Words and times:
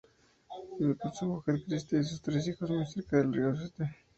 Vive 0.79 0.97
con 0.97 1.13
su 1.13 1.27
mujer 1.27 1.61
Christy 1.63 1.97
y 1.97 2.03
sus 2.03 2.23
tres 2.23 2.47
hijos, 2.47 2.71
muy 2.71 2.87
cerca 2.87 3.17
del 3.17 3.31
río 3.33 3.51
St. 3.53 3.85